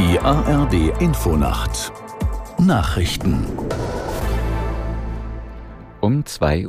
[0.00, 1.92] Die ARD Infonacht
[2.58, 3.44] Nachrichten
[6.00, 6.68] um 2.30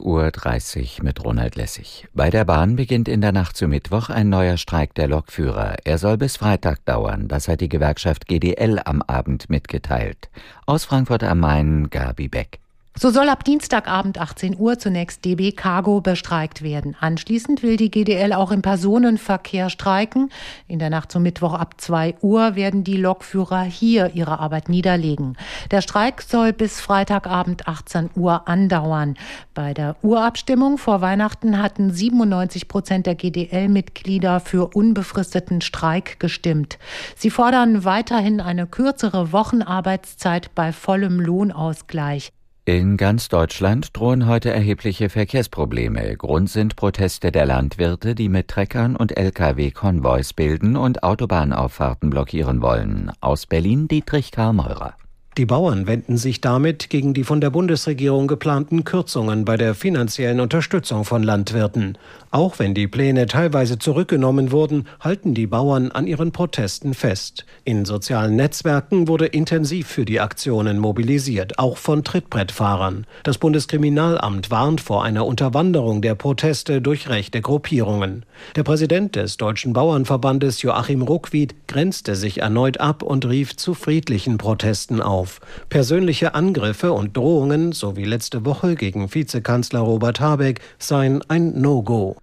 [0.99, 2.09] Uhr mit Ronald Lessig.
[2.13, 5.78] Bei der Bahn beginnt in der Nacht zu Mittwoch ein neuer Streik der Lokführer.
[5.85, 7.29] Er soll bis Freitag dauern.
[7.29, 10.29] Das hat die Gewerkschaft GDL am Abend mitgeteilt.
[10.66, 12.60] Aus Frankfurt am Main, Gabi Beck.
[12.97, 16.95] So soll ab Dienstagabend 18 Uhr zunächst DB Cargo bestreikt werden.
[16.99, 20.29] Anschließend will die GDL auch im Personenverkehr streiken.
[20.67, 25.38] In der Nacht zum Mittwoch ab 2 Uhr werden die Lokführer hier ihre Arbeit niederlegen.
[25.71, 29.16] Der Streik soll bis Freitagabend 18 Uhr andauern.
[29.53, 36.77] Bei der Urabstimmung vor Weihnachten hatten 97 Prozent der GDL-Mitglieder für unbefristeten Streik gestimmt.
[37.16, 42.31] Sie fordern weiterhin eine kürzere Wochenarbeitszeit bei vollem Lohnausgleich.
[42.71, 46.16] In ganz Deutschland drohen heute erhebliche Verkehrsprobleme.
[46.16, 53.11] Grund sind Proteste der Landwirte, die mit Treckern und Lkw-Konvois bilden und Autobahnauffahrten blockieren wollen.
[53.19, 54.95] Aus Berlin Dietrich Karl Meurer.
[55.37, 60.41] Die Bauern wenden sich damit gegen die von der Bundesregierung geplanten Kürzungen bei der finanziellen
[60.41, 61.97] Unterstützung von Landwirten.
[62.31, 67.45] Auch wenn die Pläne teilweise zurückgenommen wurden, halten die Bauern an ihren Protesten fest.
[67.63, 73.07] In sozialen Netzwerken wurde intensiv für die Aktionen mobilisiert, auch von Trittbrettfahrern.
[73.23, 78.25] Das Bundeskriminalamt warnt vor einer Unterwanderung der Proteste durch rechte Gruppierungen.
[78.57, 84.37] Der Präsident des Deutschen Bauernverbandes Joachim Ruckwied grenzte sich erneut ab und rief zu friedlichen
[84.37, 85.39] Protesten auf auf.
[85.69, 92.17] Persönliche Angriffe und Drohungen, so wie letzte Woche gegen Vizekanzler Robert Habeck, seien ein No-Go.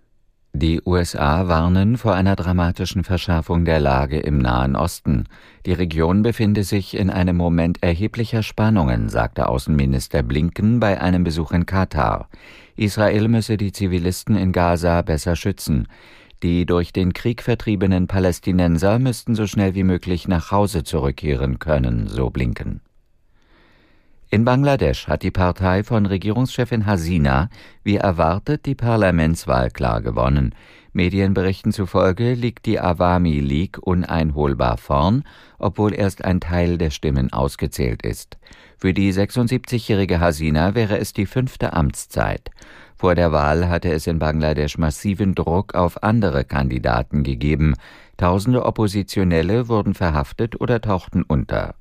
[0.52, 5.26] Die USA warnen vor einer dramatischen Verschärfung der Lage im Nahen Osten.
[5.66, 11.52] Die Region befinde sich in einem Moment erheblicher Spannungen, sagte Außenminister Blinken bei einem Besuch
[11.52, 12.28] in Katar.
[12.74, 15.86] Israel müsse die Zivilisten in Gaza besser schützen.
[16.42, 22.08] Die durch den Krieg vertriebenen Palästinenser müssten so schnell wie möglich nach Hause zurückkehren können,
[22.08, 22.80] so Blinken.
[24.30, 27.48] In Bangladesch hat die Partei von Regierungschefin Hasina
[27.82, 30.54] wie erwartet die Parlamentswahl klar gewonnen.
[30.92, 35.24] Medienberichten zufolge liegt die Awami League uneinholbar vorn,
[35.58, 38.36] obwohl erst ein Teil der Stimmen ausgezählt ist.
[38.76, 42.50] Für die 76-jährige Hasina wäre es die fünfte Amtszeit.
[42.96, 47.76] Vor der Wahl hatte es in Bangladesch massiven Druck auf andere Kandidaten gegeben.
[48.18, 51.76] Tausende Oppositionelle wurden verhaftet oder tauchten unter.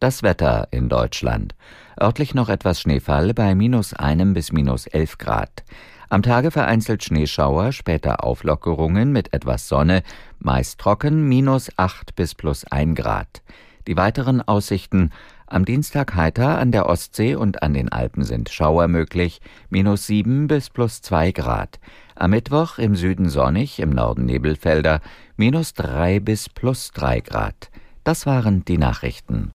[0.00, 1.54] Das Wetter in Deutschland.
[2.00, 5.62] Örtlich noch etwas Schneefall bei minus einem bis minus elf Grad.
[6.08, 10.02] Am Tage vereinzelt Schneeschauer, später Auflockerungen mit etwas Sonne,
[10.38, 13.42] meist trocken, minus acht bis plus ein Grad.
[13.86, 15.10] Die weiteren Aussichten
[15.46, 20.46] am Dienstag heiter an der Ostsee und an den Alpen sind Schauer möglich, minus sieben
[20.46, 21.78] bis plus zwei Grad.
[22.14, 25.02] Am Mittwoch im Süden sonnig, im Norden Nebelfelder,
[25.36, 27.70] minus drei bis plus drei Grad.
[28.02, 29.52] Das waren die Nachrichten.